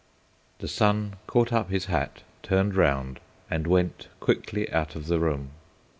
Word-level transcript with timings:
The 0.57 0.67
son 0.67 1.17
caught 1.27 1.53
up 1.53 1.69
his 1.69 1.85
hat, 1.85 2.23
turned 2.41 2.73
round, 2.73 3.19
and 3.51 3.67
went 3.67 4.07
quickly 4.19 4.67
out 4.73 4.95
of 4.95 5.05
the 5.05 5.19
room. 5.19 5.51